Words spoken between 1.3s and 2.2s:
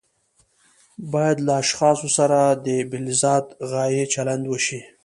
له اشخاصو